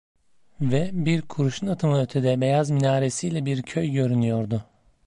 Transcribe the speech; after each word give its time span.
Ve 0.61 0.89
bir 0.93 1.21
kurşun 1.21 1.67
atımı 1.67 2.01
ötede 2.01 2.41
beyaz 2.41 2.69
minaresiyle 2.71 3.45
bir 3.45 3.61
köy 3.63 3.91
görünüyordu. 3.91 4.63